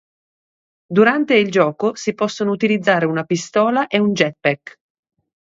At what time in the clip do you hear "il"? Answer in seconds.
1.35-1.51